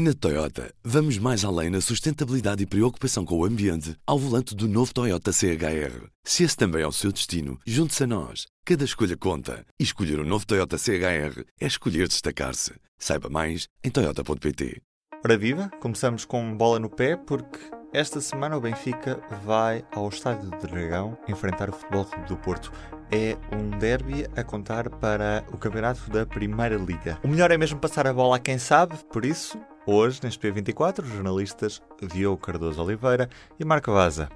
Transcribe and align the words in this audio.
Na 0.00 0.14
Toyota, 0.14 0.72
vamos 0.84 1.18
mais 1.18 1.44
além 1.44 1.70
na 1.70 1.80
sustentabilidade 1.80 2.62
e 2.62 2.66
preocupação 2.66 3.24
com 3.24 3.36
o 3.36 3.44
ambiente 3.44 3.96
ao 4.06 4.16
volante 4.16 4.54
do 4.54 4.68
novo 4.68 4.94
Toyota 4.94 5.32
CHR. 5.32 6.06
Se 6.22 6.44
esse 6.44 6.56
também 6.56 6.82
é 6.82 6.86
o 6.86 6.92
seu 6.92 7.10
destino, 7.10 7.58
junte-se 7.66 8.04
a 8.04 8.06
nós. 8.06 8.46
Cada 8.64 8.84
escolha 8.84 9.16
conta. 9.16 9.66
E 9.76 9.82
escolher 9.82 10.20
o 10.20 10.22
um 10.22 10.24
novo 10.24 10.46
Toyota 10.46 10.78
CHR 10.78 11.42
é 11.60 11.66
escolher 11.66 12.06
destacar-se. 12.06 12.74
Saiba 12.96 13.28
mais 13.28 13.66
em 13.82 13.90
Toyota.pt. 13.90 14.80
Ora 15.24 15.36
viva, 15.36 15.68
começamos 15.80 16.24
com 16.24 16.56
bola 16.56 16.78
no 16.78 16.88
pé 16.88 17.16
porque 17.16 17.58
esta 17.92 18.20
semana 18.20 18.56
o 18.56 18.60
Benfica 18.60 19.20
vai 19.44 19.84
ao 19.90 20.08
Estádio 20.08 20.48
do 20.48 20.58
Dragão 20.58 21.18
enfrentar 21.26 21.70
o 21.70 21.72
Futebol 21.72 22.04
Clube 22.04 22.28
do 22.28 22.36
Porto. 22.36 22.70
É 23.10 23.36
um 23.52 23.76
derby 23.80 24.28
a 24.36 24.44
contar 24.44 24.88
para 24.88 25.44
o 25.52 25.58
campeonato 25.58 26.08
da 26.08 26.24
Primeira 26.24 26.76
Liga. 26.76 27.18
O 27.24 27.26
melhor 27.26 27.50
é 27.50 27.58
mesmo 27.58 27.80
passar 27.80 28.06
a 28.06 28.12
bola 28.12 28.36
a 28.36 28.38
quem 28.38 28.58
sabe, 28.58 28.96
por 29.12 29.24
isso 29.24 29.58
Hoje, 29.90 30.20
neste 30.22 30.46
P24, 30.46 31.02
os 31.02 31.08
jornalistas 31.08 31.80
Diogo 32.12 32.36
Cardoso 32.36 32.82
Oliveira 32.82 33.26
e 33.58 33.64
Marco 33.64 33.90
Vaza. 33.90 34.28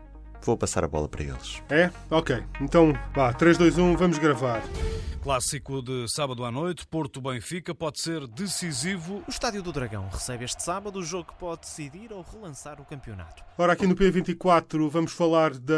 Vou 0.42 0.56
passar 0.56 0.83
a 0.83 0.88
bola 0.88 1.06
para 1.06 1.25
eles. 1.25 1.62
É? 1.69 1.91
Ok. 2.11 2.42
Então, 2.59 2.95
vá, 3.15 3.34
3, 3.34 3.59
2, 3.59 3.77
1, 3.77 3.97
vamos 3.98 4.16
gravar. 4.16 4.62
Clássico 5.23 5.83
de 5.83 6.09
sábado 6.09 6.42
à 6.47 6.51
noite, 6.51 6.87
Porto-Benfica 6.87 7.75
pode 7.75 8.01
ser 8.01 8.27
decisivo. 8.28 9.23
O 9.28 9.30
Estádio 9.30 9.62
do 9.62 9.70
Dragão 9.70 10.09
recebe 10.11 10.47
este 10.47 10.62
sábado 10.62 10.98
o 10.98 11.05
jogo 11.05 11.30
que 11.30 11.38
pode 11.38 11.61
decidir 11.61 12.14
ou 12.14 12.23
relançar 12.23 12.80
o 12.80 12.87
campeonato. 12.87 13.45
Ora, 13.59 13.75
aqui 13.75 13.87
no 13.87 13.95
P24 13.95 14.89
vamos 14.89 15.12
falar 15.12 15.50
da 15.50 15.75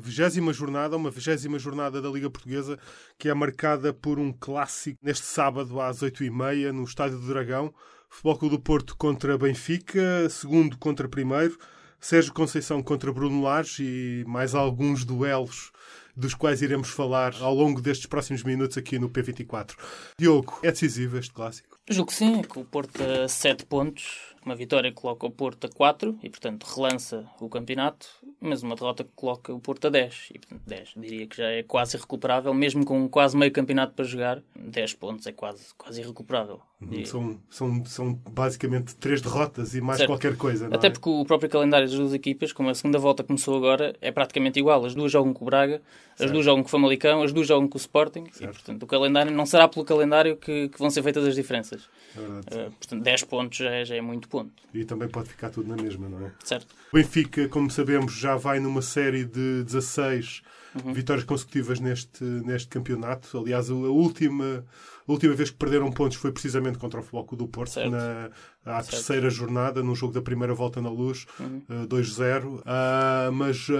vigésima 0.00 0.52
jornada, 0.52 0.96
uma 0.96 1.12
vigésima 1.12 1.60
jornada 1.60 2.02
da 2.02 2.08
Liga 2.08 2.28
Portuguesa, 2.28 2.76
que 3.16 3.28
é 3.28 3.34
marcada 3.34 3.92
por 3.94 4.18
um 4.18 4.32
clássico 4.32 4.98
neste 5.00 5.26
sábado 5.26 5.80
às 5.80 6.02
8h30 6.02 6.72
no 6.72 6.82
Estádio 6.82 7.20
do 7.20 7.28
Dragão. 7.28 7.72
Futebol 8.08 8.38
Clube 8.38 8.56
do 8.56 8.62
Porto 8.62 8.96
contra 8.96 9.36
Benfica, 9.36 10.28
segundo 10.30 10.78
contra 10.78 11.08
primeiro, 11.08 11.58
Sérgio 12.00 12.32
Conceição 12.32 12.82
contra 12.82 13.12
Bruno 13.12 13.42
Lage 13.42 13.82
e 13.82 14.24
mais 14.26 14.54
alguns 14.54 15.04
duelos 15.04 15.72
dos 16.16 16.34
quais 16.34 16.62
iremos 16.62 16.88
falar 16.88 17.34
ao 17.40 17.54
longo 17.54 17.80
destes 17.80 18.06
próximos 18.06 18.42
minutos 18.42 18.78
aqui 18.78 18.98
no 18.98 19.10
P24. 19.10 19.74
Diogo, 20.18 20.58
é 20.62 20.70
decisivo 20.70 21.18
este 21.18 21.32
clássico? 21.32 21.78
Julgo 21.88 22.10
que 22.10 22.16
sim, 22.16 22.40
é 22.40 22.42
que 22.42 22.58
o 22.58 22.64
Porto 22.64 23.00
a 23.02 23.28
7 23.28 23.66
pontos 23.66 24.34
uma 24.46 24.54
vitória 24.54 24.92
coloca 24.92 25.26
o 25.26 25.30
Porto 25.30 25.66
a 25.66 25.68
4 25.68 26.20
e, 26.22 26.30
portanto, 26.30 26.64
relança 26.64 27.28
o 27.40 27.48
campeonato, 27.48 28.06
mas 28.40 28.62
uma 28.62 28.76
derrota 28.76 29.02
que 29.02 29.10
coloca 29.16 29.52
o 29.52 29.58
Porto 29.58 29.88
a 29.88 29.90
10. 29.90 30.28
E, 30.32 30.38
portanto, 30.38 30.62
10 30.64 30.94
diria 30.96 31.26
que 31.26 31.36
já 31.36 31.48
é 31.48 31.64
quase 31.64 31.96
irrecuperável, 31.96 32.54
mesmo 32.54 32.84
com 32.84 33.08
quase 33.08 33.36
meio 33.36 33.50
campeonato 33.50 33.94
para 33.94 34.04
jogar, 34.04 34.40
10 34.54 34.94
pontos 34.94 35.26
é 35.26 35.32
quase, 35.32 35.74
quase 35.76 36.00
irrecuperável. 36.00 36.60
Uhum. 36.80 37.04
São, 37.04 37.40
são, 37.50 37.84
são 37.86 38.12
basicamente 38.30 38.94
3 38.96 39.20
derrotas 39.20 39.74
e 39.74 39.80
mais 39.80 39.98
certo. 39.98 40.10
qualquer 40.10 40.36
coisa. 40.36 40.68
Até 40.70 40.86
é? 40.86 40.90
porque 40.90 41.10
o 41.10 41.24
próprio 41.24 41.50
calendário 41.50 41.88
das 41.88 41.96
duas 41.96 42.14
equipas, 42.14 42.52
como 42.52 42.70
a 42.70 42.74
segunda 42.74 43.00
volta 43.00 43.24
começou 43.24 43.56
agora, 43.56 43.96
é 44.00 44.12
praticamente 44.12 44.60
igual. 44.60 44.84
As 44.84 44.94
duas 44.94 45.10
jogam 45.10 45.34
com 45.34 45.44
o 45.44 45.46
Braga, 45.46 45.82
as 46.18 46.30
duas 46.30 46.44
jogam 46.44 46.62
com 46.62 46.68
o 46.68 46.70
Famalicão, 46.70 47.22
as 47.22 47.32
duas 47.32 47.46
jogam 47.46 47.68
com 47.68 47.76
o 47.76 47.80
Sporting, 47.80 48.24
certo. 48.32 48.42
e, 48.42 48.46
portanto, 48.46 48.82
o 48.82 48.86
calendário 48.86 49.30
não 49.30 49.44
será 49.44 49.68
pelo 49.68 49.84
calendário 49.84 50.36
que, 50.36 50.68
que 50.68 50.78
vão 50.78 50.88
ser 50.88 51.02
feitas 51.02 51.24
as 51.24 51.34
diferenças. 51.34 51.88
É 52.16 52.68
uh, 52.68 52.70
portanto, 52.70 53.02
10 53.02 53.24
pontos 53.24 53.58
já 53.58 53.70
é, 53.70 53.84
já 53.84 53.96
é 53.96 54.00
muito 54.00 54.28
ponto. 54.28 54.50
E 54.72 54.84
também 54.84 55.08
pode 55.08 55.28
ficar 55.28 55.50
tudo 55.50 55.68
na 55.68 55.80
mesma, 55.80 56.08
não 56.08 56.26
é? 56.26 56.32
Certo. 56.42 56.74
O 56.90 56.96
Benfica, 56.96 57.48
como 57.48 57.70
sabemos, 57.70 58.14
já 58.14 58.34
vai 58.36 58.58
numa 58.58 58.80
série 58.80 59.24
de 59.24 59.62
16 59.64 60.42
uhum. 60.84 60.92
vitórias 60.92 61.24
consecutivas 61.24 61.80
neste, 61.80 62.24
neste 62.24 62.68
campeonato. 62.68 63.38
Aliás, 63.38 63.70
a 63.70 63.74
última, 63.74 64.64
a 65.06 65.12
última 65.12 65.34
vez 65.34 65.50
que 65.50 65.56
perderam 65.56 65.90
pontos 65.92 66.16
foi 66.16 66.32
precisamente 66.32 66.78
contra 66.78 67.00
o 67.00 67.02
Floco 67.02 67.36
do 67.36 67.46
Porto, 67.46 67.72
certo. 67.72 67.90
na, 67.90 68.30
à 68.64 68.82
certo. 68.82 68.90
terceira 68.90 69.30
jornada, 69.30 69.82
no 69.82 69.94
jogo 69.94 70.12
da 70.12 70.20
primeira 70.20 70.52
volta 70.52 70.82
na 70.82 70.90
luz, 70.90 71.26
uhum. 71.38 71.62
uh, 71.68 71.86
2-0. 71.86 72.44
Uh, 72.44 73.32
mas 73.32 73.68
uh, 73.68 73.74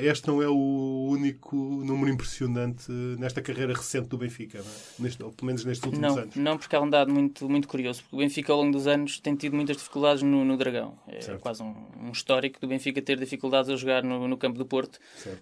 este 0.00 0.26
não 0.26 0.42
é 0.42 0.48
o 0.48 1.08
único 1.10 1.56
número 1.56 2.10
impressionante 2.10 2.90
nesta 3.18 3.42
carreira 3.42 3.74
recente 3.74 4.08
do 4.08 4.16
Benfica, 4.16 4.58
é? 4.58 4.62
Neste, 4.98 5.18
pelo 5.18 5.34
menos 5.42 5.64
nestes 5.64 5.84
últimos 5.84 6.14
não, 6.14 6.22
anos. 6.22 6.36
Não, 6.36 6.58
porque 6.58 6.74
é 6.74 6.80
um 6.80 6.88
dado 6.88 7.12
muito, 7.12 7.48
muito 7.48 7.68
curioso. 7.68 8.02
Porque 8.02 8.16
o 8.16 8.18
Benfica, 8.18 8.52
ao 8.52 8.58
longo 8.58 8.72
dos 8.72 8.86
anos, 8.86 9.20
tem 9.20 9.34
tido 9.34 9.54
muitas 9.54 9.76
dificuldades 9.76 10.22
no, 10.22 10.44
no 10.44 10.56
Dragão. 10.56 10.98
É 11.06 11.20
certo. 11.20 11.40
quase 11.40 11.62
um, 11.62 11.74
um, 12.02 12.10
histórico 12.10 12.60
do 12.60 12.66
Benfica 12.66 13.02
ter 13.02 13.18
dificuldades 13.18 13.70
a 13.70 13.76
jogar 13.76 14.02
no, 14.02 14.26
no 14.26 14.36
campo 14.36 14.58
do 14.58 14.64
Porto. 14.64 14.98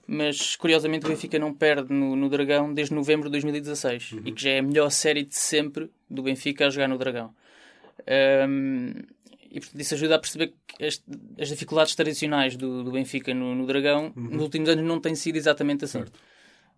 Mas, 0.06 0.56
curiosamente, 0.56 1.06
o 1.06 1.08
Benfica 1.08 1.38
não 1.38 1.54
perde 1.54 1.92
no, 1.92 2.16
no 2.16 2.28
Dragão 2.28 2.74
desde 2.74 2.94
novembro 2.94 3.28
de 3.28 3.32
2016 3.32 4.12
uhum. 4.12 4.22
e 4.24 4.32
que 4.32 4.42
já 4.42 4.50
é 4.50 4.58
a 4.58 4.62
melhor 4.62 4.90
série 5.04 5.24
de 5.24 5.36
sempre 5.36 5.90
do 6.08 6.22
Benfica 6.22 6.66
a 6.66 6.70
jogar 6.70 6.88
no 6.88 6.96
Dragão. 6.96 7.34
Um, 8.48 9.02
e 9.50 9.60
portanto 9.60 9.80
isso 9.80 9.94
ajuda 9.94 10.14
a 10.16 10.18
perceber 10.18 10.54
que 10.66 10.84
este, 10.84 11.04
as 11.38 11.48
dificuldades 11.48 11.94
tradicionais 11.94 12.56
do, 12.56 12.82
do 12.82 12.90
Benfica 12.90 13.32
no, 13.34 13.54
no 13.54 13.66
Dragão 13.66 14.12
uhum. 14.16 14.30
nos 14.30 14.42
últimos 14.42 14.68
anos 14.68 14.84
não 14.84 15.00
têm 15.00 15.14
sido 15.14 15.36
exatamente 15.36 15.84
assim. 15.84 16.04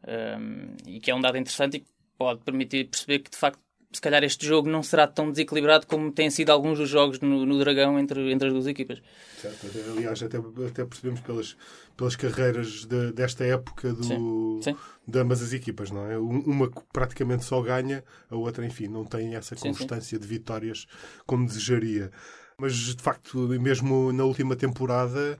Um, 0.06 0.76
e 0.86 1.00
que 1.00 1.10
é 1.10 1.14
um 1.14 1.20
dado 1.20 1.38
interessante 1.38 1.78
e 1.78 1.80
que 1.80 1.86
pode 2.18 2.42
permitir 2.42 2.88
perceber 2.88 3.20
que 3.20 3.30
de 3.30 3.36
facto 3.36 3.60
se 3.92 4.00
calhar 4.00 4.22
este 4.24 4.46
jogo 4.46 4.68
não 4.68 4.82
será 4.82 5.06
tão 5.06 5.30
desequilibrado 5.30 5.86
como 5.86 6.12
têm 6.12 6.30
sido 6.30 6.50
alguns 6.50 6.78
dos 6.78 6.88
jogos 6.88 7.20
no, 7.20 7.46
no 7.46 7.58
Dragão 7.58 7.98
entre, 7.98 8.30
entre 8.32 8.48
as 8.48 8.52
duas 8.52 8.66
equipas. 8.66 9.00
Certo. 9.40 9.66
Aliás, 9.96 10.22
até, 10.22 10.38
até 10.38 10.84
percebemos 10.84 11.20
pelas, 11.20 11.56
pelas 11.96 12.16
carreiras 12.16 12.84
de, 12.84 13.12
desta 13.12 13.44
época 13.44 13.92
do, 13.92 14.04
Sim. 14.04 14.60
Sim. 14.62 14.76
de 15.06 15.18
ambas 15.18 15.42
as 15.42 15.52
equipas, 15.52 15.90
não 15.90 16.10
é? 16.10 16.18
Uma 16.18 16.70
praticamente 16.92 17.44
só 17.44 17.60
ganha, 17.62 18.04
a 18.30 18.36
outra, 18.36 18.64
enfim, 18.66 18.88
não 18.88 19.04
tem 19.04 19.34
essa 19.34 19.56
constância 19.56 20.18
de 20.18 20.26
vitórias 20.26 20.86
como 21.24 21.46
desejaria. 21.46 22.10
Mas, 22.58 22.72
de 22.74 23.02
facto, 23.02 23.38
mesmo 23.60 24.12
na 24.12 24.24
última 24.24 24.56
temporada, 24.56 25.38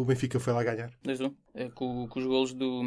o 0.00 0.04
Benfica 0.04 0.38
foi 0.38 0.52
lá 0.52 0.62
ganhar. 0.62 0.92
2-1. 1.04 1.34
É, 1.54 1.68
com, 1.70 2.06
com, 2.06 2.20
os 2.20 2.24
golos 2.24 2.52
do, 2.52 2.82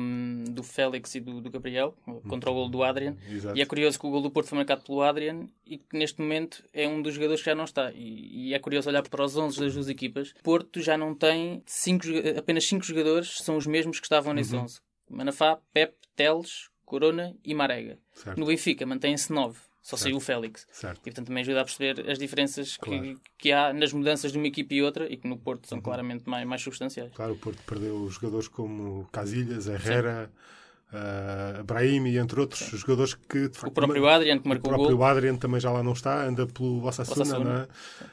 do 0.49 0.63
Félix 0.63 1.13
e 1.16 1.19
do, 1.19 1.41
do 1.41 1.49
Gabriel, 1.49 1.94
contra 2.29 2.49
o 2.49 2.53
gol 2.53 2.69
do 2.69 2.83
Adrian. 2.83 3.17
Exato. 3.29 3.57
E 3.57 3.61
é 3.61 3.66
curioso 3.66 3.99
que 3.99 4.07
o 4.07 4.09
gol 4.09 4.22
do 4.22 4.31
Porto 4.31 4.47
foi 4.47 4.57
marcado 4.57 4.81
pelo 4.81 5.01
Adrian 5.01 5.45
e 5.66 5.77
que 5.77 5.97
neste 5.97 6.22
momento 6.22 6.63
é 6.72 6.88
um 6.88 7.01
dos 7.01 7.16
jogadores 7.16 7.41
que 7.41 7.49
já 7.49 7.55
não 7.55 7.66
está. 7.66 7.91
E, 7.91 8.47
e 8.47 8.53
é 8.53 8.59
curioso 8.59 8.88
olhar 8.88 9.03
para 9.03 9.25
os 9.25 9.35
11 9.35 9.59
das 9.59 9.73
duas 9.73 9.89
equipas. 9.89 10.33
Porto 10.41 10.79
já 10.81 10.97
não 10.97 11.13
tem 11.13 11.61
cinco, 11.66 12.05
apenas 12.38 12.66
5 12.66 12.85
jogadores, 12.85 13.39
são 13.39 13.57
os 13.57 13.67
mesmos 13.67 13.99
que 13.99 14.05
estavam 14.05 14.33
nesse 14.33 14.55
uhum. 14.55 14.63
11. 14.63 14.79
Manafá, 15.09 15.59
Pep, 15.73 15.93
Teles, 16.16 16.69
Corona 16.85 17.35
e 17.43 17.53
Marega. 17.53 17.99
Certo. 18.13 18.39
No 18.39 18.45
Benfica 18.45 18.85
mantém-se 18.85 19.33
9. 19.33 19.59
Só 19.81 19.97
certo. 19.97 20.03
saiu 20.03 20.17
o 20.17 20.19
Félix. 20.19 20.67
Certo. 20.71 20.99
E 20.99 21.03
portanto 21.03 21.27
também 21.27 21.41
ajuda 21.41 21.61
a 21.61 21.63
perceber 21.63 22.09
as 22.09 22.19
diferenças 22.19 22.77
claro. 22.77 23.01
que, 23.01 23.17
que 23.37 23.51
há 23.51 23.73
nas 23.73 23.91
mudanças 23.91 24.31
de 24.31 24.37
uma 24.37 24.47
equipe 24.47 24.75
e 24.75 24.83
outra 24.83 25.11
e 25.11 25.17
que 25.17 25.27
no 25.27 25.37
Porto 25.37 25.67
são 25.67 25.77
uhum. 25.77 25.83
claramente 25.83 26.29
mais, 26.29 26.47
mais 26.47 26.61
substanciais. 26.61 27.11
Claro, 27.13 27.33
o 27.33 27.37
Porto 27.37 27.61
perdeu 27.65 28.07
jogadores 28.09 28.47
como 28.47 29.07
Casilhas, 29.11 29.67
Herrera. 29.67 30.31
Sim 30.31 30.60
uh, 30.91 31.63
Brahimi, 31.63 32.18
entre 32.18 32.40
outros 32.40 32.59
Sim. 32.59 32.78
jogadores 32.78 33.13
que 33.13 33.50
de 33.50 33.57
facto, 33.57 33.72
o 33.72 33.72
próprio 33.72 34.07
Adrian 34.07 34.40
que 34.40 34.47
marcou 34.47 34.72
o 34.72 34.75
próprio 34.75 34.97
gol. 34.97 35.06
Adrian 35.06 35.35
também 35.35 35.59
já 35.59 35.72
lá 35.72 35.81
não 35.81 35.94
está, 35.94 36.25
anda 36.25 36.46
pelo 36.46 36.84
Osasuna, 36.85 37.40
não 37.40 37.52
é? 37.52 37.68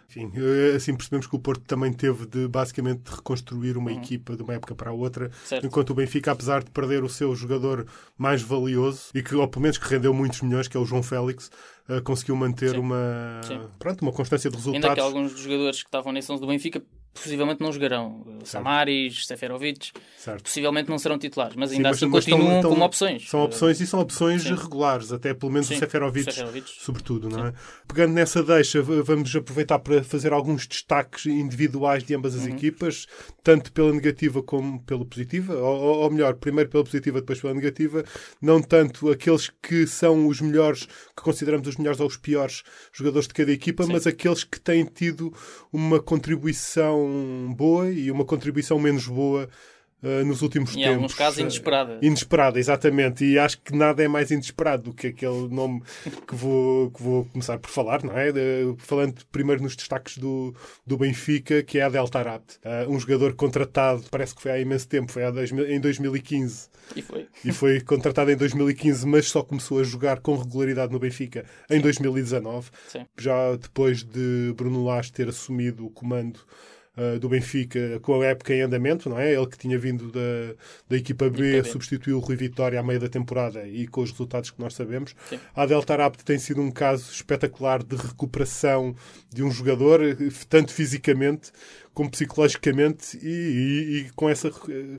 Enfim, 0.08 0.32
eh, 0.36 0.76
assim 0.76 0.96
percebemos 0.96 1.26
que 1.26 1.36
o 1.36 1.38
Porto 1.38 1.62
também 1.66 1.92
teve 1.92 2.26
de 2.26 2.48
basicamente 2.48 3.08
reconstruir 3.08 3.76
uma 3.76 3.90
uhum. 3.90 3.98
equipa 3.98 4.36
de 4.36 4.42
uma 4.42 4.54
época 4.54 4.74
para 4.74 4.90
a 4.90 4.92
outra, 4.92 5.30
certo. 5.44 5.66
enquanto 5.66 5.90
o 5.90 5.94
Benfica, 5.94 6.32
apesar 6.32 6.64
de 6.64 6.70
perder 6.70 7.04
o 7.04 7.08
seu 7.08 7.34
jogador 7.34 7.86
mais 8.16 8.40
valioso 8.40 9.10
e 9.14 9.22
que, 9.22 9.34
ou 9.34 9.46
pelo 9.48 9.62
menos 9.62 9.76
que 9.76 9.86
rendeu 9.88 10.14
muitos 10.14 10.40
milhões, 10.40 10.68
que 10.68 10.76
é 10.76 10.80
o 10.80 10.84
João 10.84 11.02
Félix, 11.02 11.50
uh, 11.88 12.02
conseguiu 12.02 12.36
manter 12.36 12.70
Sim. 12.70 12.78
uma 12.78 13.40
Sim. 13.42 13.60
pronto, 13.78 14.02
uma 14.02 14.12
constância 14.12 14.48
de 14.48 14.56
resultados. 14.56 14.88
Ainda 14.88 14.94
que 14.94 15.00
alguns 15.00 15.32
dos 15.32 15.40
jogadores 15.40 15.82
que 15.82 15.88
estavam 15.88 16.12
nesse 16.12 16.32
11 16.32 16.40
do 16.40 16.46
Benfica 16.46 16.82
possivelmente 17.22 17.60
não 17.60 17.72
jogarão. 17.72 18.24
Certo. 18.24 18.46
Samaris, 18.46 19.26
Seferovic, 19.26 19.92
certo. 20.16 20.42
possivelmente 20.42 20.88
não 20.88 20.98
serão 20.98 21.18
titulares, 21.18 21.56
mas 21.56 21.72
ainda 21.72 21.88
Sim, 21.90 21.94
assim 21.94 22.06
mas, 22.06 22.24
continuam 22.24 22.56
estão, 22.56 22.70
como 22.70 22.84
opções. 22.84 23.28
São 23.28 23.42
opções 23.44 23.80
e 23.80 23.86
são 23.86 24.00
opções 24.00 24.42
Sim. 24.42 24.54
regulares, 24.54 25.12
até 25.12 25.34
pelo 25.34 25.52
menos 25.52 25.68
Sim. 25.68 25.76
o 25.76 25.78
Seferovic, 25.78 26.32
Seferovic, 26.32 26.70
sobretudo, 26.78 27.28
não 27.28 27.46
é? 27.46 27.52
Pegando 27.86 28.14
nessa 28.14 28.42
deixa, 28.42 28.82
vamos 28.82 29.34
aproveitar 29.34 29.78
para 29.78 30.02
fazer 30.02 30.32
alguns 30.32 30.66
destaques 30.66 31.26
individuais 31.26 32.02
de 32.04 32.14
ambas 32.14 32.34
as 32.34 32.44
uhum. 32.44 32.50
equipas, 32.50 33.06
tanto 33.42 33.72
pela 33.72 33.92
negativa 33.92 34.42
como 34.42 34.80
pela 34.82 35.04
positiva, 35.04 35.54
ou, 35.54 35.98
ou 36.02 36.10
melhor, 36.10 36.34
primeiro 36.34 36.70
pela 36.70 36.84
positiva, 36.84 37.20
depois 37.20 37.40
pela 37.40 37.54
negativa, 37.54 38.04
não 38.40 38.62
tanto 38.62 39.10
aqueles 39.10 39.50
que 39.62 39.86
são 39.86 40.26
os 40.26 40.40
melhores, 40.40 40.86
que 41.16 41.22
consideramos 41.22 41.66
os 41.68 41.76
melhores 41.76 42.00
ou 42.00 42.06
os 42.06 42.16
piores 42.16 42.62
jogadores 42.92 43.28
de 43.28 43.34
cada 43.34 43.52
equipa, 43.52 43.86
mas 43.86 44.06
aqueles 44.06 44.44
que 44.44 44.60
têm 44.60 44.84
tido 44.84 45.32
uma 45.72 46.00
contribuição 46.00 47.07
boa 47.54 47.90
e 47.90 48.10
uma 48.10 48.24
contribuição 48.24 48.78
menos 48.78 49.06
boa 49.06 49.48
uh, 50.02 50.24
nos 50.24 50.42
últimos 50.42 50.70
em 50.70 50.74
tempos. 50.74 50.90
Em 50.90 50.94
alguns 50.94 51.14
casos, 51.14 51.38
inesperada. 51.38 51.94
Uh, 51.94 52.04
inesperada, 52.04 52.58
exatamente. 52.58 53.24
E 53.24 53.38
acho 53.38 53.60
que 53.60 53.74
nada 53.74 54.02
é 54.02 54.08
mais 54.08 54.30
inesperado 54.30 54.84
do 54.84 54.94
que 54.94 55.08
aquele 55.08 55.48
nome 55.48 55.82
que 56.26 56.34
vou, 56.34 56.90
que 56.90 57.02
vou 57.02 57.24
começar 57.26 57.58
por 57.58 57.70
falar, 57.70 58.02
não 58.02 58.16
é? 58.16 58.32
Falando 58.78 59.24
primeiro 59.30 59.62
nos 59.62 59.76
destaques 59.76 60.18
do, 60.18 60.54
do 60.86 60.96
Benfica, 60.96 61.62
que 61.62 61.78
é 61.78 61.82
a 61.82 61.88
Delta 61.88 62.22
Rapt. 62.22 62.58
Uh, 62.64 62.90
um 62.90 62.98
jogador 62.98 63.34
contratado, 63.34 64.04
parece 64.10 64.34
que 64.34 64.42
foi 64.42 64.50
há 64.50 64.58
imenso 64.58 64.88
tempo, 64.88 65.10
foi 65.12 65.30
dois, 65.32 65.50
em 65.52 65.80
2015. 65.80 66.68
E 66.96 67.02
foi. 67.02 67.26
E 67.44 67.52
foi 67.52 67.80
contratado 67.80 68.30
em 68.30 68.36
2015, 68.36 69.06
mas 69.06 69.28
só 69.28 69.42
começou 69.42 69.80
a 69.80 69.82
jogar 69.82 70.20
com 70.20 70.36
regularidade 70.36 70.92
no 70.92 70.98
Benfica 70.98 71.44
em 71.70 71.76
Sim. 71.76 71.82
2019. 71.82 72.70
Sim. 72.88 73.06
Já 73.18 73.56
depois 73.56 74.02
de 74.02 74.54
Bruno 74.56 74.84
Lage 74.84 75.12
ter 75.12 75.28
assumido 75.28 75.84
o 75.84 75.90
comando 75.90 76.40
uh, 76.98 77.18
do 77.18 77.28
Benfica 77.28 78.00
com 78.00 78.20
a 78.20 78.26
época 78.26 78.52
em 78.52 78.62
andamento, 78.62 79.08
não 79.08 79.18
é? 79.18 79.32
Ele 79.32 79.46
que 79.46 79.56
tinha 79.56 79.78
vindo 79.78 80.10
da, 80.10 80.54
da 80.88 80.96
equipa 80.96 81.30
B, 81.30 81.62
substituiu 81.64 82.18
o 82.18 82.20
Rui 82.20 82.36
Vitória 82.36 82.78
à 82.78 82.82
meia 82.82 82.98
da 82.98 83.08
temporada 83.08 83.66
e 83.66 83.86
com 83.86 84.02
os 84.02 84.10
resultados 84.10 84.50
que 84.50 84.60
nós 84.60 84.74
sabemos. 84.74 85.14
Sim. 85.28 85.38
A 85.54 85.64
Delta 85.64 85.96
Rapt 85.96 86.24
tem 86.24 86.38
sido 86.38 86.60
um 86.60 86.70
caso 86.70 87.10
espetacular 87.10 87.82
de 87.82 87.96
recuperação 87.96 88.94
de 89.30 89.42
um 89.42 89.50
jogador, 89.50 90.00
tanto 90.48 90.72
fisicamente 90.72 91.52
como 91.94 92.10
psicologicamente, 92.10 93.18
e, 93.22 93.28
e, 93.28 93.98
e 93.98 94.10
com 94.10 94.28
essa 94.28 94.50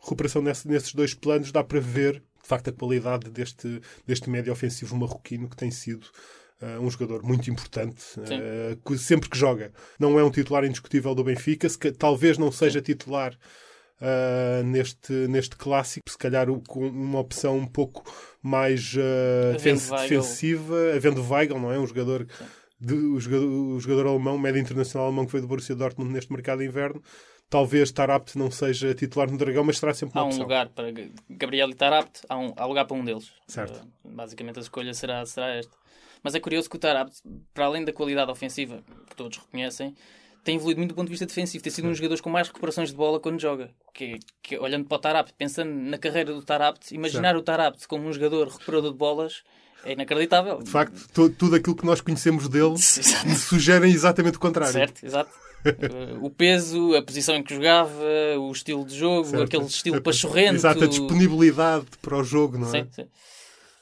recuperação 0.01 0.42
nesse, 0.42 0.68
nesses 0.68 0.94
dois 0.94 1.13
planos 1.13 1.51
dá 1.51 1.63
para 1.63 1.80
ver 1.80 2.22
de 2.42 2.48
facto 2.48 2.69
a 2.69 2.74
qualidade 2.74 3.30
deste, 3.30 3.81
deste 4.06 4.30
médio 4.30 4.51
ofensivo 4.51 4.96
marroquino 4.98 5.48
que 5.48 5.56
tem 5.56 5.69
sido 5.69 6.07
Uh, 6.62 6.82
um 6.82 6.92
jogador 6.92 7.24
muito 7.24 7.50
importante, 7.50 8.04
uh, 8.20 8.98
sempre 8.98 9.30
que 9.30 9.38
joga. 9.38 9.72
Não 9.98 10.20
é 10.20 10.24
um 10.26 10.30
titular 10.30 10.66
indiscutível 10.66 11.16
do 11.16 11.24
Benfica, 11.24 11.70
se, 11.70 11.78
talvez 11.94 12.38
não 12.38 12.52
seja 12.52 12.82
titular 12.82 13.34
uh, 14.02 14.62
neste, 14.66 15.14
neste 15.30 15.56
clássico, 15.56 16.12
se 16.12 16.18
calhar 16.18 16.48
com 16.68 16.86
uma 16.86 17.20
opção 17.20 17.58
um 17.58 17.66
pouco 17.66 18.04
mais 18.42 18.94
defensiva, 19.54 20.76
havendo 20.94 21.26
Weigl, 21.26 21.58
não 21.58 21.72
é? 21.72 21.80
Um 21.80 21.88
jogador, 21.88 22.28
de, 22.78 22.94
o 22.94 23.18
jogador, 23.22 23.48
o 23.48 23.80
jogador 23.80 24.08
alemão, 24.08 24.38
médio 24.38 24.60
internacional 24.60 25.08
alemão 25.08 25.26
que 25.26 25.32
veio 25.32 25.44
do 25.44 25.48
Borussia 25.48 25.76
Dortmund 25.76 26.12
neste 26.12 26.30
mercado 26.30 26.60
de 26.60 26.66
inverno. 26.66 27.02
Talvez 27.50 27.90
Tarapte 27.90 28.38
não 28.38 28.52
seja 28.52 28.94
titular 28.94 29.32
no 29.32 29.38
Dragão, 29.38 29.64
mas 29.64 29.78
será 29.80 29.94
sempre 29.94 30.20
uma 30.20 30.24
Há 30.24 30.26
um 30.26 30.28
opção. 30.28 30.44
lugar 30.44 30.70
para 30.70 30.92
Gabriel 31.30 31.70
e 31.70 31.74
Tarapte, 31.74 32.22
há, 32.28 32.38
um, 32.38 32.54
há 32.58 32.66
lugar 32.66 32.86
para 32.86 32.98
um 32.98 33.04
deles. 33.04 33.32
Certo. 33.48 33.88
basicamente 34.04 34.60
a 34.60 34.62
escolha 34.62 34.94
será, 34.94 35.26
será 35.26 35.56
esta. 35.56 35.76
Mas 36.24 36.36
é 36.36 36.39
curioso 36.39 36.69
que 36.69 36.75
o 36.75 36.80
Tarab, 36.80 37.10
para 37.54 37.66
além 37.66 37.83
da 37.83 37.94
qualidade 37.94 38.31
ofensiva, 38.31 38.83
que 39.10 39.16
todos 39.16 39.38
reconhecem, 39.38 39.95
tem 40.44 40.56
evoluído 40.56 40.80
muito 40.80 40.92
do 40.92 40.95
ponto 40.95 41.07
de 41.07 41.12
vista 41.12 41.25
defensivo. 41.25 41.63
Tem 41.63 41.71
sido 41.71 41.86
um 41.86 41.89
dos 41.89 41.98
jogadores 41.98 42.21
com 42.21 42.30
mais 42.30 42.48
recuperações 42.48 42.89
de 42.89 42.95
bola 42.95 43.19
quando 43.19 43.39
joga. 43.39 43.69
Que, 43.94 44.19
que 44.42 44.57
olhando 44.57 44.86
para 44.86 44.95
o 44.95 45.00
Tarab, 45.00 45.30
pensando 45.38 45.71
na 45.71 45.98
carreira 45.98 46.33
do 46.33 46.42
Tarab, 46.42 46.77
imaginar 46.92 47.30
certo. 47.30 47.39
o 47.39 47.44
Tarab 47.44 47.77
como 47.88 48.07
um 48.07 48.13
jogador 48.13 48.48
recuperador 48.48 48.92
de 48.92 48.98
bolas 48.98 49.44
é 49.83 49.94
inacreditável. 49.94 50.62
De 50.62 50.69
facto, 50.69 51.30
tudo 51.30 51.56
aquilo 51.56 51.75
que 51.75 51.86
nós 51.86 52.01
conhecemos 52.01 52.48
dele 52.50 52.77
sugerem 53.38 53.92
exatamente 53.92 54.38
o 54.38 54.39
contrário. 54.39 54.74
Certo, 54.74 55.06
exato. 55.06 55.31
o 56.22 56.30
peso, 56.30 56.95
a 56.95 57.01
posição 57.01 57.36
em 57.36 57.44
que 57.44 57.54
jogava, 57.54 57.92
o 58.39 58.51
estilo 58.51 58.86
de 58.86 58.98
jogo, 58.98 59.27
certo. 59.27 59.44
aquele 59.44 59.65
estilo 59.65 60.01
pachorrento. 60.01 60.56
Exato, 60.56 60.83
a 60.83 60.88
disponibilidade 60.88 61.86
para 62.01 62.18
o 62.18 62.24
jogo, 62.24 62.57
não 62.57 62.69
é? 62.69 62.83
Sim, 62.83 62.88
sim. 62.92 63.07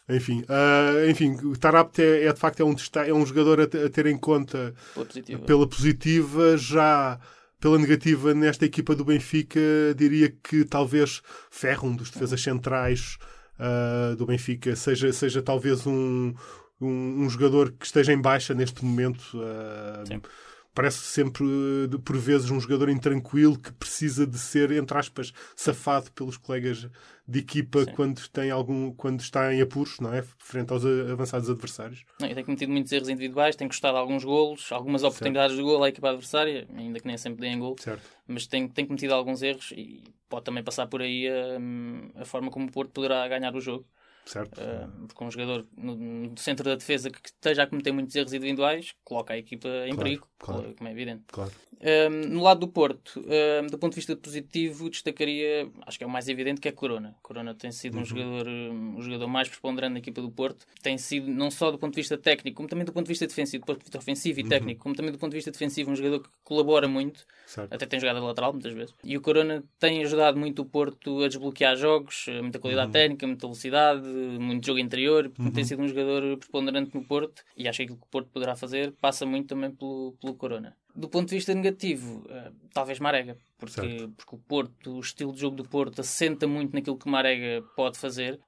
Enfim, 0.09 0.41
uh, 0.43 1.09
enfim 1.09 1.35
o 1.43 1.57
Tarapte 1.57 2.01
é, 2.01 2.25
é, 2.25 2.33
de 2.33 2.39
facto 2.39 2.61
é 2.61 2.63
um, 2.63 2.75
é 3.05 3.13
um 3.13 3.25
jogador 3.25 3.59
a, 3.59 3.63
a 3.63 3.89
ter 3.89 4.05
em 4.05 4.17
conta 4.17 4.73
pela 4.93 5.05
positiva. 5.05 5.43
pela 5.43 5.67
positiva, 5.67 6.57
já 6.57 7.19
pela 7.59 7.77
negativa 7.77 8.33
nesta 8.33 8.65
equipa 8.65 8.95
do 8.95 9.03
Benfica, 9.03 9.59
diria 9.95 10.29
que 10.29 10.63
talvez 10.63 11.21
Ferro, 11.49 11.89
um 11.89 11.95
dos 11.95 12.09
defesas 12.09 12.41
centrais 12.41 13.17
uh, 13.59 14.15
do 14.15 14.25
Benfica, 14.25 14.75
seja, 14.75 15.11
seja 15.11 15.41
talvez 15.41 15.85
um, 15.85 16.33
um, 16.79 17.23
um, 17.23 17.29
jogador 17.29 17.71
que 17.71 17.85
esteja 17.85 18.13
em 18.13 18.21
baixa 18.21 18.53
neste 18.53 18.85
momento. 18.85 19.37
Uh, 19.37 20.21
parece 20.77 20.99
sempre, 20.99 21.43
por 22.05 22.15
vezes, 22.17 22.51
um 22.51 22.59
jogador 22.59 22.87
intranquilo 22.87 23.57
que 23.57 23.73
precisa 23.73 24.27
de 24.27 24.37
ser, 24.37 24.71
entre 24.71 24.95
aspas, 24.95 25.33
safado 25.55 26.11
pelos 26.11 26.37
colegas 26.37 26.87
de 27.27 27.39
equipa 27.39 27.83
quando, 27.95 28.29
tem 28.29 28.51
algum, 28.51 28.93
quando 28.93 29.19
está 29.19 29.51
em 29.51 29.59
apuros, 29.59 29.99
não 29.99 30.13
é? 30.13 30.23
Frente 30.37 30.71
aos 30.71 30.85
avançados 30.85 31.49
adversários. 31.49 32.05
Não, 32.21 32.31
tem 32.31 32.43
cometido 32.43 32.71
muitos 32.71 32.91
erros 32.91 33.09
individuais, 33.09 33.55
tem 33.55 33.67
custado 33.67 33.97
alguns 33.97 34.23
golos, 34.23 34.71
algumas 34.71 35.01
oportunidades 35.01 35.55
certo. 35.55 35.65
de 35.65 35.73
gol 35.73 35.83
à 35.83 35.89
equipa 35.89 36.09
adversária, 36.09 36.67
ainda 36.75 36.99
que 36.99 37.07
nem 37.07 37.17
sempre 37.17 37.41
deem 37.41 37.57
gol. 37.57 37.75
Certo. 37.79 38.03
Mas 38.27 38.45
tem, 38.45 38.67
tem 38.67 38.85
cometido 38.85 39.15
alguns 39.15 39.41
erros 39.41 39.73
e 39.75 40.03
pode 40.29 40.45
também 40.45 40.63
passar 40.63 40.85
por 40.85 41.01
aí 41.01 41.27
a, 41.27 42.21
a 42.21 42.25
forma 42.25 42.51
como 42.51 42.67
o 42.67 42.71
Porto 42.71 42.91
poderá 42.91 43.27
ganhar 43.27 43.55
o 43.55 43.59
jogo. 43.59 43.83
Certo. 44.27 44.59
Uh, 44.59 45.07
porque 45.07 45.23
um 45.23 45.31
jogador 45.31 45.65
no, 45.77 45.95
no, 45.95 46.37
centro 46.37 46.65
da 46.65 46.75
defesa 46.75 47.09
que 47.09 47.19
esteja 47.23 47.63
a 47.63 47.67
cometer 47.67 47.93
muitos 47.93 48.13
erros 48.13 48.33
individuais 48.33 48.93
coloca 49.03 49.33
a 49.33 49.37
equipa 49.37 49.67
em 49.67 49.89
claro, 49.89 49.97
perigo, 49.97 50.27
claro, 50.37 50.75
como 50.77 50.89
é 50.89 50.91
evidente. 50.91 51.23
Claro. 51.27 51.51
Uh, 51.79 52.09
no 52.09 52.41
lado 52.41 52.61
do 52.61 52.67
Porto, 52.67 53.19
uh, 53.19 53.69
do 53.69 53.77
ponto 53.77 53.91
de 53.91 53.97
vista 53.97 54.15
positivo, 54.15 54.89
destacaria, 54.89 55.69
acho 55.85 55.97
que 55.97 56.03
é 56.03 56.07
o 56.07 56.09
mais 56.09 56.27
evidente, 56.27 56.59
que 56.59 56.67
é 56.67 56.71
Corona. 56.71 57.15
Corona 57.21 57.53
tem 57.53 57.71
sido 57.71 57.95
uhum. 57.95 58.01
um, 58.01 58.05
jogador, 58.05 58.47
um 58.47 59.01
jogador 59.01 59.27
mais 59.27 59.47
preponderante 59.47 59.93
na 59.93 59.99
equipa 59.99 60.21
do 60.21 60.31
Porto. 60.31 60.65
Tem 60.81 60.97
sido, 60.97 61.27
não 61.27 61.51
só 61.51 61.69
do 61.69 61.77
ponto 61.77 61.93
de 61.93 62.01
vista 62.01 62.17
técnico, 62.17 62.57
como 62.57 62.67
também 62.67 62.83
do 62.83 62.91
ponto 62.91 63.05
de 63.05 63.09
vista 63.09 63.27
defensivo, 63.27 63.63
do 63.63 63.67
ponto 63.67 63.77
de 63.77 63.83
vista 63.85 63.97
ofensivo 63.99 64.39
e 64.39 64.43
uhum. 64.43 64.49
técnico, 64.49 64.81
como 64.81 64.95
também 64.95 65.11
do 65.11 65.19
ponto 65.19 65.31
de 65.31 65.37
vista 65.37 65.51
defensivo, 65.51 65.91
um 65.91 65.95
jogador 65.95 66.21
que 66.21 66.29
colabora 66.43 66.87
muito. 66.87 67.25
Certo. 67.45 67.71
Até 67.71 67.85
tem 67.85 67.99
jogado 67.99 68.17
a 68.17 68.21
lateral 68.21 68.51
muitas 68.51 68.73
vezes. 68.73 68.95
E 69.03 69.15
o 69.15 69.21
Corona 69.21 69.63
tem 69.79 70.03
ajudado 70.03 70.37
muito 70.37 70.63
o 70.63 70.65
Porto 70.65 71.23
a 71.23 71.27
desbloquear 71.27 71.75
jogos, 71.77 72.25
muita 72.41 72.57
qualidade 72.57 72.87
uhum. 72.87 72.93
técnica, 72.93 73.27
muita 73.27 73.45
velocidade, 73.45 74.03
muito 74.39 74.65
jogo 74.65 74.79
interior 74.79 75.31
uhum. 75.39 75.51
tem 75.51 75.63
sido 75.63 75.81
um 75.81 75.87
jogador 75.87 76.37
preponderante 76.37 76.95
no 76.95 77.03
Porto 77.03 77.43
e 77.55 77.67
acho 77.67 77.77
que 77.77 77.83
aquilo 77.83 77.97
que 77.97 78.05
o 78.05 78.09
Porto 78.09 78.29
poderá 78.31 78.55
fazer 78.55 78.93
passa 79.01 79.25
muito 79.25 79.47
também 79.47 79.71
pelo, 79.71 80.15
pelo 80.21 80.35
Corona. 80.35 80.75
Do 80.95 81.07
ponto 81.07 81.29
de 81.29 81.35
vista 81.35 81.53
negativo, 81.53 82.25
uh, 82.25 82.51
talvez 82.73 82.99
Marega, 82.99 83.37
porque, 83.59 84.09
porque 84.17 84.35
o 84.35 84.39
Porto, 84.39 84.95
o 84.95 84.99
estilo 84.99 85.31
de 85.31 85.39
jogo 85.39 85.55
do 85.55 85.63
Porto 85.63 86.01
assenta 86.01 86.47
muito 86.47 86.73
naquilo 86.73 86.97
que 86.97 87.05
o 87.05 87.09
Marega 87.09 87.63
pode 87.75 87.99
fazer 87.99 88.39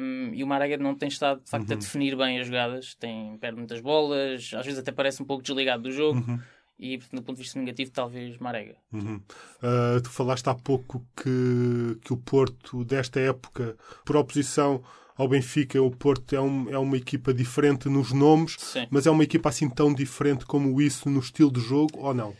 um, 0.00 0.34
e 0.34 0.42
o 0.42 0.46
Marega 0.46 0.76
não 0.76 0.96
tem 0.96 1.08
estado 1.08 1.42
de 1.44 1.50
facto 1.50 1.68
uhum. 1.68 1.76
a 1.76 1.78
definir 1.78 2.16
bem 2.16 2.40
as 2.40 2.46
jogadas, 2.46 2.94
tem, 2.96 3.38
perde 3.38 3.56
muitas 3.58 3.80
bolas, 3.80 4.50
às 4.52 4.66
vezes 4.66 4.80
até 4.80 4.90
parece 4.90 5.22
um 5.22 5.26
pouco 5.26 5.42
desligado 5.44 5.84
do 5.84 5.92
jogo. 5.92 6.18
Uhum 6.18 6.40
e, 6.78 6.96
do 6.96 7.22
ponto 7.22 7.36
de 7.36 7.42
vista 7.42 7.58
negativo, 7.58 7.90
talvez 7.90 8.36
Marega. 8.38 8.76
Uhum. 8.92 9.16
Uh, 9.16 10.00
tu 10.02 10.10
falaste 10.10 10.48
há 10.48 10.54
pouco 10.54 11.04
que, 11.16 11.98
que 12.02 12.12
o 12.12 12.16
Porto, 12.16 12.84
desta 12.84 13.20
época, 13.20 13.76
por 14.04 14.16
oposição 14.16 14.82
ao 15.16 15.28
Benfica, 15.28 15.80
o 15.80 15.90
Porto 15.90 16.34
é, 16.34 16.40
um, 16.40 16.70
é 16.70 16.78
uma 16.78 16.96
equipa 16.96 17.32
diferente 17.32 17.88
nos 17.88 18.12
nomes, 18.12 18.56
Sim. 18.58 18.86
mas 18.90 19.06
é 19.06 19.10
uma 19.10 19.24
equipa 19.24 19.48
assim 19.48 19.68
tão 19.68 19.92
diferente 19.92 20.44
como 20.44 20.80
isso 20.80 21.08
no 21.08 21.20
estilo 21.20 21.52
de 21.52 21.60
jogo 21.60 21.98
ou 21.98 22.14
não? 22.14 22.34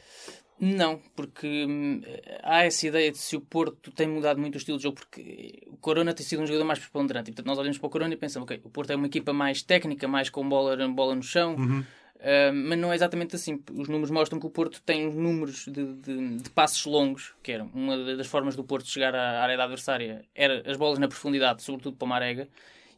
Não, 0.65 1.01
porque 1.17 1.67
hum, 1.69 2.01
há 2.41 2.65
essa 2.65 2.87
ideia 2.87 3.11
de 3.11 3.19
se 3.19 3.35
o 3.35 3.41
Porto 3.41 3.91
tem 3.91 4.07
mudado 4.07 4.41
muito 4.41 4.55
o 4.55 4.59
estilo 4.59 4.77
de 4.77 4.85
jogo, 4.85 4.95
porque 4.95 5.61
o 5.67 5.77
Corona 5.77 6.15
tem 6.15 6.25
sido 6.25 6.41
um 6.41 6.47
jogador 6.47 6.65
mais 6.65 6.79
preponderante. 6.79 7.31
E, 7.31 7.33
portanto, 7.33 7.47
nós 7.47 7.59
olhamos 7.59 7.79
para 7.79 7.87
o 7.89 7.91
Corona 7.91 8.15
e 8.15 8.17
pensamos, 8.17 8.45
ok, 8.45 8.61
o 8.63 8.71
Porto 8.71 8.91
é 8.93 8.97
uma 8.97 9.09
equipa 9.09 9.33
mais 9.33 9.61
técnica, 9.63 10.07
mais 10.07 10.31
com 10.31 10.49
bola, 10.49 10.77
bola 10.89 11.17
no 11.17 11.23
chão, 11.23 11.57
uhum. 11.57 11.85
Uh, 12.23 12.55
mas 12.55 12.79
não 12.79 12.93
é 12.93 12.95
exatamente 12.95 13.37
assim. 13.37 13.63
Os 13.73 13.89
números 13.89 14.11
mostram 14.11 14.41
que 14.41 14.47
o 14.47 14.51
Porto 14.51 14.81
tem 14.83 15.13
números 15.13 15.67
de, 15.67 15.95
de, 15.95 16.37
de, 16.39 16.51
passos 16.51 16.87
longos, 16.87 17.35
que 17.43 17.53
era 17.53 17.65
uma 17.65 18.17
das 18.17 18.27
formas 18.27 18.57
do 18.57 18.65
Porto 18.65 18.89
chegar 18.89 19.15
à 19.15 19.43
área 19.43 19.57
da 19.57 19.65
adversária, 19.65 20.25
era 20.35 20.63
as 20.71 20.77
bolas 20.77 20.99
na 20.99 21.09
profundidade, 21.09 21.63
sobretudo 21.63 21.97
para 21.97 22.07
o 22.07 22.09
Marega 22.09 22.49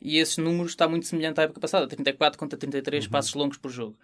e 0.04 0.18
esse 0.18 0.38
número 0.38 0.66
está 0.66 0.86
muito 0.86 1.06
semelhante 1.06 1.40
à 1.40 1.44
época 1.44 1.58
passada, 1.58 1.88
34 1.88 2.38
contra 2.38 2.58
33 2.58 3.06
uhum. 3.06 3.10
passos 3.10 3.32
longos 3.32 3.56
por 3.56 3.70
jogo. 3.70 3.96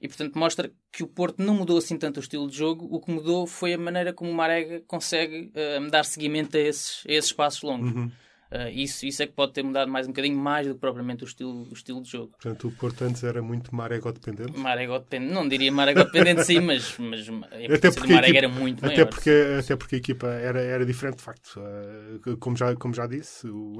E, 0.00 0.08
portanto, 0.08 0.36
mostra 0.36 0.70
que 0.92 1.04
o 1.04 1.06
Porto 1.06 1.40
não 1.40 1.54
mudou 1.54 1.78
assim 1.78 1.96
tanto 1.96 2.16
o 2.16 2.20
estilo 2.20 2.50
de 2.50 2.56
jogo. 2.56 2.88
O 2.90 3.00
que 3.00 3.10
mudou 3.10 3.46
foi 3.46 3.72
a 3.72 3.78
maneira 3.78 4.12
como 4.12 4.30
o 4.30 4.34
Marega 4.34 4.82
consegue 4.86 5.52
uh, 5.54 5.90
dar 5.90 6.04
seguimento 6.04 6.56
a 6.56 6.60
esses, 6.60 7.04
a 7.08 7.12
esses 7.12 7.32
passos 7.32 7.62
longos. 7.62 7.92
Uhum. 7.92 8.10
Uh, 8.54 8.70
isso, 8.72 9.04
isso 9.04 9.20
é 9.20 9.26
que 9.26 9.32
pode 9.32 9.52
ter 9.52 9.64
mudado 9.64 9.90
mais 9.90 10.06
um 10.06 10.10
bocadinho 10.10 10.38
mais 10.38 10.64
do 10.64 10.74
que 10.74 10.80
propriamente 10.80 11.24
o 11.24 11.26
estilo, 11.26 11.66
o 11.68 11.72
estilo 11.72 12.00
de 12.00 12.08
jogo. 12.08 12.34
Portanto, 12.40 12.68
o 12.68 12.70
Porto 12.70 13.02
antes 13.02 13.24
era 13.24 13.42
muito 13.42 13.74
Marego-dependente? 13.74 14.56
Marego-dependente, 14.56 15.34
não 15.34 15.48
diria 15.48 15.72
Marego-dependente 15.72 16.44
sim, 16.44 16.60
mas, 16.60 16.96
mas 16.96 17.28
até 17.28 17.90
porque 17.90 18.12
o 18.12 18.14
Marego 18.14 18.38
era 18.38 18.48
muito 18.48 18.86
até 18.86 18.94
maior. 18.94 19.08
Porque, 19.08 19.30
até 19.58 19.74
porque 19.74 19.96
a 19.96 19.98
equipa 19.98 20.28
era, 20.28 20.60
era 20.60 20.86
diferente, 20.86 21.16
de 21.16 21.24
facto. 21.24 21.58
Uh, 21.58 22.36
como, 22.36 22.56
já, 22.56 22.76
como 22.76 22.94
já 22.94 23.08
disse, 23.08 23.48
o 23.48 23.78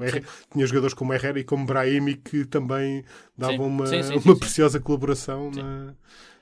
tinha 0.51 0.67
jogadores 0.67 0.93
como 0.93 1.13
Herrera 1.13 1.39
e 1.39 1.45
como 1.45 1.65
Brahimi 1.65 2.15
que 2.15 2.43
também 2.43 3.05
davam 3.37 3.55
sim. 3.55 3.63
uma, 3.63 3.87
sim, 3.87 4.13
uma 4.25 4.37
preciosa 4.37 4.77
colaboração 4.81 5.51
na, 5.51 5.93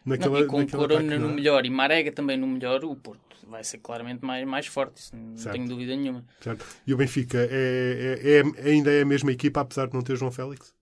naquela, 0.04 0.40
não, 0.40 0.46
e 0.46 0.48
com 0.48 0.58
naquela 0.58 0.88
Corona 0.88 1.06
ataque, 1.06 1.22
no 1.22 1.30
é? 1.30 1.34
melhor 1.36 1.66
e 1.68 1.70
Marega 1.70 2.12
também 2.12 2.36
no 2.36 2.48
melhor, 2.48 2.84
o 2.84 2.96
Porto 2.96 3.33
vai 3.48 3.64
ser 3.64 3.78
claramente 3.80 4.24
mais, 4.24 4.48
mais 4.48 4.68
forte, 4.68 4.98
isso 4.98 5.16
não 5.16 5.38
Certo. 5.38 5.56
tenho 5.56 5.68
dúvida 5.68 5.96
nenhuma. 5.96 6.26
Certo. 6.42 6.66
E 6.86 6.94
o 6.94 6.98
Benfica 6.98 7.38
é, 7.40 8.20
é, 8.22 8.40
é- 8.40 8.70
ainda 8.70 8.92
é 8.92 9.02
a 9.02 9.06
mesma 9.06 9.32
equipa, 9.32 9.62
apesar 9.62 9.88
de 9.88 9.94
não 9.94 10.02
ter 10.02 10.16
João 10.16 10.32
Félix? 10.32 10.74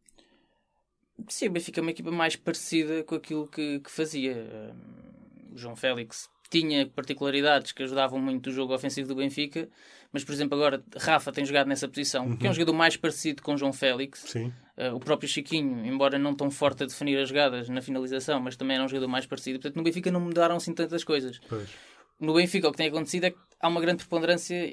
Sim, 1.28 1.48
o 1.48 1.52
Benfica 1.52 1.80
é 1.80 1.84
uma 1.84 1.92
equipa 1.92 2.12
mais 2.12 2.36
parecida 2.36 3.04
com 3.04 3.16
aquilo 3.16 3.48
que, 3.48 3.80
que 3.80 3.92
fazia. 3.92 4.34
Um, 4.34 5.54
o 5.54 5.58
João 5.58 5.76
Félix 5.76 6.30
tinha 6.50 6.86
particularidades 6.88 7.72
que 7.72 7.82
ajudavam 7.84 8.20
muito 8.20 8.48
o 8.48 8.52
jogo 8.52 8.74
ofensivo 8.74 9.08
do 9.08 9.16
Benfica, 9.16 9.70
mas, 10.12 10.24
por 10.26 10.34
exemplo, 10.34 10.58
agora 10.58 10.84
Rafa 10.98 11.32
tem 11.32 11.46
jogado 11.46 11.68
nessa 11.68 11.88
posição, 11.88 12.28
uhum. 12.28 12.36
que 12.36 12.46
é 12.46 12.50
um 12.50 12.54
jogador 12.54 12.74
mais 12.74 12.98
parecido 12.98 13.42
com 13.42 13.56
João 13.56 13.72
Félix. 13.72 14.20
Sim. 14.28 14.52
Uh, 14.78 14.96
o 14.96 15.00
próprio 15.00 15.30
Chiquinho, 15.30 15.86
embora 15.86 16.20
não 16.20 16.36
tão 16.36 16.52
forte 16.52 16.84
a 16.84 16.86
definir 16.86 17.18
as 17.18 17.30
jogadas 17.30 17.70
na 17.70 17.82
finalização, 17.82 18.40
mas 18.42 18.58
também 18.58 18.76
era 18.76 18.84
um 18.84 18.88
jogador 18.90 19.08
mais 19.08 19.26
parecido. 19.26 19.60
Portanto, 19.60 19.78
no 19.78 19.84
Benfica 19.84 20.12
não 20.12 20.20
mudaram 20.20 20.58
assim 20.58 20.74
tantas 20.74 21.04
coisas. 21.04 21.40
Pois. 21.48 21.70
No 22.22 22.36
Benfica, 22.36 22.68
o 22.68 22.72
que 22.72 22.78
tem 22.78 22.88
acontecido 22.88 23.26
é 23.26 23.32
que 23.32 23.38
há 23.60 23.68
uma 23.68 23.82
grande 23.82 23.98
preponderância 23.98 24.72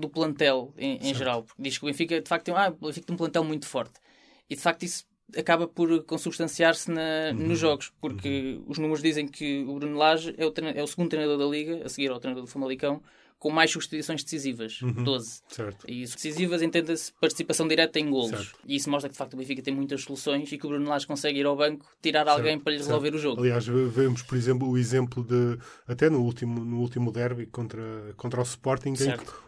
do 0.00 0.08
plantel 0.08 0.74
em, 0.76 0.96
em 0.96 1.14
geral. 1.14 1.44
Porque 1.44 1.62
diz 1.62 1.78
que 1.78 1.84
o 1.84 1.86
Benfica, 1.86 2.20
de 2.20 2.28
facto, 2.28 2.46
tem, 2.46 2.54
ah, 2.54 2.74
o 2.80 2.86
Benfica 2.86 3.06
tem 3.06 3.14
um 3.14 3.18
plantel 3.18 3.44
muito 3.44 3.66
forte. 3.66 4.00
E, 4.48 4.56
de 4.56 4.60
facto, 4.60 4.82
isso 4.82 5.04
acaba 5.36 5.68
por 5.68 6.04
consubstanciar-se 6.04 6.90
uhum. 6.90 7.34
nos 7.34 7.58
jogos, 7.58 7.92
porque 8.00 8.58
uhum. 8.58 8.64
os 8.68 8.78
números 8.78 9.02
dizem 9.02 9.28
que 9.28 9.64
o 9.64 9.74
Bruno 9.74 9.96
Lage 9.96 10.34
é 10.38 10.46
o, 10.46 10.52
é 10.74 10.82
o 10.82 10.86
segundo 10.86 11.10
treinador 11.10 11.38
da 11.38 11.44
Liga, 11.44 11.84
a 11.84 11.88
seguir 11.88 12.10
ao 12.10 12.18
treinador 12.18 12.44
do 12.44 12.50
Famalicão, 12.50 13.02
com 13.38 13.50
mais 13.50 13.70
substituições 13.70 14.24
decisivas, 14.24 14.80
uhum. 14.80 15.04
12. 15.04 15.42
Certo. 15.48 15.88
E 15.88 16.00
decisivas 16.00 16.62
entenda-se 16.62 17.12
participação 17.20 17.68
direta 17.68 17.98
em 17.98 18.10
golos. 18.10 18.30
Certo. 18.30 18.58
E 18.66 18.76
isso 18.76 18.90
mostra 18.90 19.08
que 19.08 19.12
de 19.12 19.18
facto 19.18 19.34
o 19.34 19.36
Benfica 19.36 19.62
tem 19.62 19.74
muitas 19.74 20.02
soluções 20.02 20.50
e 20.50 20.58
que 20.58 20.66
o 20.66 20.70
Bruno 20.70 20.88
Lage 20.88 21.06
consegue 21.06 21.40
ir 21.40 21.46
ao 21.46 21.56
banco, 21.56 21.86
tirar 22.02 22.24
certo. 22.24 22.36
alguém 22.36 22.58
para 22.58 22.72
lhe 22.72 22.78
resolver 22.78 23.14
o 23.14 23.18
jogo. 23.18 23.40
Aliás, 23.40 23.66
vemos, 23.66 24.22
por 24.22 24.36
exemplo, 24.36 24.68
o 24.68 24.78
exemplo 24.78 25.22
de 25.22 25.58
até 25.86 26.08
no 26.08 26.22
último, 26.22 26.64
no 26.64 26.80
último 26.80 27.12
derby 27.12 27.46
contra, 27.46 27.82
contra 28.16 28.40
o 28.40 28.42
Sporting, 28.42 28.94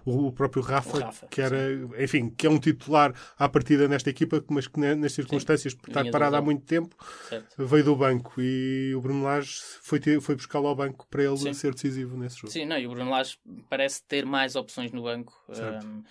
o, 0.04 0.33
próprio 0.33 0.62
Rafa, 0.62 0.99
Rafa, 0.99 1.26
que 1.26 1.40
era, 1.40 1.59
sim. 1.59 1.90
enfim, 1.99 2.30
que 2.30 2.47
é 2.47 2.50
um 2.50 2.59
titular 2.59 3.14
à 3.38 3.49
partida 3.49 3.88
nesta 3.88 4.11
equipa, 4.11 4.45
mas 4.49 4.66
que 4.66 4.78
nas 4.78 5.12
circunstâncias, 5.12 5.75
por 5.75 5.88
estar 5.88 6.09
parado 6.11 6.37
há 6.37 6.42
muito 6.42 6.64
tempo, 6.64 6.95
veio 7.57 7.85
do 7.85 7.97
banco 7.97 8.40
e 8.40 8.92
o 8.95 9.00
Bruno 9.00 9.25
Lage 9.25 9.61
foi, 9.83 10.00
foi 10.21 10.37
buscá-lo 10.37 10.68
ao 10.68 10.75
banco 10.75 11.07
para 11.11 11.25
ele 11.25 11.37
sim. 11.37 11.52
ser 11.54 11.75
decisivo 11.75 12.16
nesse 12.16 12.37
jogo. 12.37 12.52
Sim, 12.52 12.66
não, 12.66 12.78
e 12.78 12.87
o 12.87 12.90
Bruno 12.90 13.11
Lage 13.11 13.38
parece 13.79 14.03
ter 14.03 14.27
mais 14.27 14.57
opções 14.57 14.91
no 14.91 15.05
banco. 15.05 15.33
Um, 15.49 15.55
claro 15.55 16.03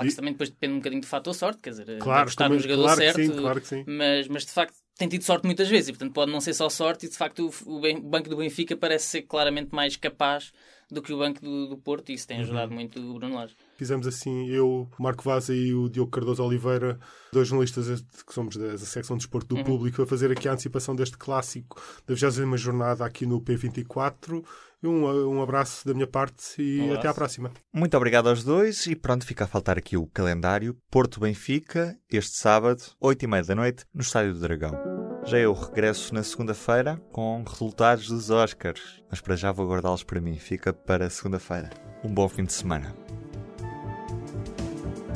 que 0.00 0.06
isso 0.06 0.16
também 0.16 0.32
depois 0.32 0.48
depende 0.48 0.74
um 0.74 0.78
bocadinho 0.78 1.00
do 1.00 1.08
fator 1.08 1.34
sorte, 1.34 1.60
quer 1.60 1.70
dizer, 1.70 1.98
claro, 1.98 2.28
estar 2.28 2.48
no 2.48 2.58
jogador 2.58 2.82
claro 2.84 3.00
certo, 3.00 3.16
sim, 3.16 3.36
claro 3.36 3.60
que 3.60 3.66
sim. 3.66 3.84
Mas, 3.84 4.28
mas 4.28 4.46
de 4.46 4.52
facto 4.52 4.76
tem 4.96 5.08
tido 5.08 5.24
sorte 5.24 5.44
muitas 5.44 5.68
vezes 5.68 5.88
e 5.88 5.92
portanto 5.92 6.12
pode 6.12 6.30
não 6.30 6.40
ser 6.40 6.54
só 6.54 6.68
sorte 6.68 7.06
e 7.06 7.08
de 7.08 7.16
facto 7.16 7.50
o, 7.66 7.76
o 7.76 8.00
banco 8.00 8.30
do 8.30 8.36
Benfica 8.36 8.76
parece 8.76 9.06
ser 9.06 9.22
claramente 9.22 9.74
mais 9.74 9.96
capaz 9.96 10.52
do 10.88 11.02
que 11.02 11.12
o 11.12 11.18
banco 11.18 11.40
do, 11.40 11.66
do 11.66 11.76
Porto 11.76 12.10
e 12.10 12.14
isso 12.14 12.28
tem 12.28 12.38
ajudado 12.38 12.70
uhum. 12.70 12.76
muito 12.76 13.00
o 13.00 13.14
Bruno 13.14 13.34
Lage. 13.34 13.56
Fizemos 13.76 14.06
assim, 14.06 14.48
eu, 14.48 14.88
o 14.98 15.02
Marco 15.02 15.22
Vaz 15.22 15.48
e 15.48 15.72
o 15.74 15.88
Diogo 15.88 16.10
Cardoso 16.10 16.42
Oliveira, 16.42 16.98
dois 17.32 17.48
jornalistas 17.48 18.00
que 18.26 18.32
somos 18.32 18.56
da 18.56 18.76
secção 18.78 19.16
de 19.16 19.22
desporto 19.22 19.48
do 19.48 19.56
uhum. 19.56 19.64
público, 19.64 20.02
a 20.02 20.06
fazer 20.06 20.30
aqui 20.30 20.48
a 20.48 20.52
antecipação 20.52 20.96
deste 20.96 21.18
clássico 21.18 21.80
da 22.06 22.14
20 22.14 22.56
jornada 22.56 23.04
aqui 23.04 23.26
no 23.26 23.40
P24. 23.40 24.42
Um, 24.82 25.04
um 25.04 25.42
abraço 25.42 25.86
da 25.86 25.94
minha 25.94 26.06
parte 26.06 26.62
e 26.62 26.80
um 26.80 26.94
até 26.94 27.08
à 27.08 27.14
próxima. 27.14 27.50
Muito 27.72 27.96
obrigado 27.96 28.28
aos 28.28 28.44
dois 28.44 28.86
e 28.86 28.94
pronto, 28.94 29.26
fica 29.26 29.44
a 29.44 29.48
faltar 29.48 29.76
aqui 29.78 29.96
o 29.96 30.06
calendário. 30.06 30.76
Porto 30.90 31.20
Benfica, 31.20 31.98
este 32.10 32.36
sábado, 32.36 32.82
8 33.00 33.24
e 33.24 33.26
meia 33.26 33.42
da 33.42 33.54
noite, 33.54 33.84
no 33.92 34.02
Estádio 34.02 34.34
do 34.34 34.40
Dragão. 34.40 34.96
Já 35.26 35.38
eu 35.38 35.52
regresso 35.52 36.14
na 36.14 36.22
segunda-feira 36.22 37.02
com 37.10 37.42
resultados 37.42 38.06
dos 38.06 38.30
Oscars, 38.30 39.02
mas 39.10 39.20
para 39.20 39.34
já 39.34 39.50
vou 39.50 39.66
guardá-los 39.66 40.04
para 40.04 40.20
mim. 40.20 40.38
Fica 40.38 40.72
para 40.72 41.10
segunda-feira. 41.10 41.70
Um 42.04 42.14
bom 42.14 42.28
fim 42.28 42.44
de 42.44 42.52
semana. 42.52 43.05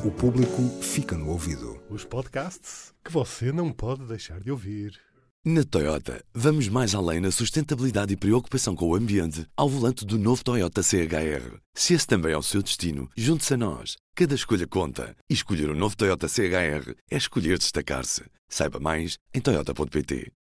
O 0.02 0.10
público 0.10 0.62
fica 0.80 1.14
no 1.14 1.28
ouvido. 1.28 1.78
Os 1.90 2.06
podcasts 2.06 2.94
que 3.04 3.12
você 3.12 3.52
não 3.52 3.70
pode 3.70 4.02
deixar 4.06 4.40
de 4.40 4.50
ouvir. 4.50 4.98
Na 5.44 5.62
Toyota, 5.62 6.24
vamos 6.34 6.68
mais 6.68 6.94
além 6.94 7.20
na 7.20 7.30
sustentabilidade 7.30 8.14
e 8.14 8.16
preocupação 8.16 8.74
com 8.74 8.88
o 8.88 8.94
ambiente 8.94 9.46
ao 9.54 9.68
volante 9.68 10.06
do 10.06 10.18
novo 10.18 10.42
Toyota 10.42 10.82
CHR. 10.82 11.58
Se 11.74 11.92
esse 11.92 12.06
também 12.06 12.32
é 12.32 12.36
o 12.36 12.42
seu 12.42 12.62
destino, 12.62 13.10
junte-se 13.14 13.52
a 13.52 13.56
nós. 13.58 13.96
Cada 14.14 14.34
escolha 14.34 14.66
conta. 14.66 15.14
E 15.28 15.34
escolher 15.34 15.68
o 15.68 15.74
um 15.74 15.76
novo 15.76 15.94
Toyota 15.94 16.28
CHR 16.28 16.94
é 17.10 17.16
escolher 17.18 17.58
destacar-se. 17.58 18.22
Saiba 18.48 18.80
mais 18.80 19.18
em 19.34 19.40
Toyota.pt. 19.40 20.32